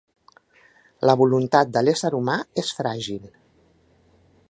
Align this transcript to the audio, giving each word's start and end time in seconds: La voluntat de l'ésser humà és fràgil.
La 1.09 1.15
voluntat 1.19 1.75
de 1.77 1.85
l'ésser 1.85 2.13
humà 2.21 2.39
és 2.63 2.75
fràgil. 2.79 3.33